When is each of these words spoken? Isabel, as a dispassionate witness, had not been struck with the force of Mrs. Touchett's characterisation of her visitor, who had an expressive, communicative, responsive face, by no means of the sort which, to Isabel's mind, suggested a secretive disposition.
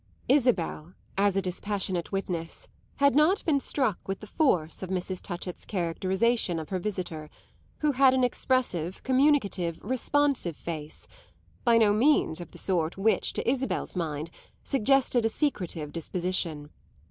Isabel, 0.27 0.95
as 1.15 1.35
a 1.35 1.43
dispassionate 1.43 2.11
witness, 2.11 2.67
had 2.95 3.13
not 3.13 3.45
been 3.45 3.59
struck 3.59 4.07
with 4.07 4.19
the 4.19 4.25
force 4.25 4.81
of 4.81 4.89
Mrs. 4.89 5.21
Touchett's 5.21 5.63
characterisation 5.63 6.57
of 6.57 6.69
her 6.69 6.79
visitor, 6.79 7.29
who 7.81 7.91
had 7.91 8.15
an 8.15 8.23
expressive, 8.23 9.03
communicative, 9.03 9.79
responsive 9.83 10.57
face, 10.57 11.07
by 11.63 11.77
no 11.77 11.93
means 11.93 12.41
of 12.41 12.51
the 12.51 12.57
sort 12.57 12.97
which, 12.97 13.31
to 13.33 13.47
Isabel's 13.47 13.95
mind, 13.95 14.31
suggested 14.63 15.23
a 15.23 15.29
secretive 15.29 15.91
disposition. 15.91 16.71